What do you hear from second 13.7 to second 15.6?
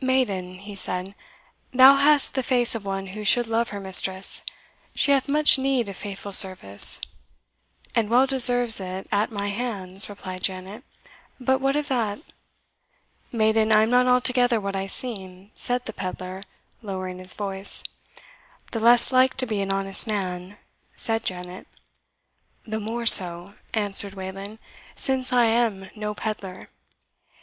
I am not altogether what I seem,"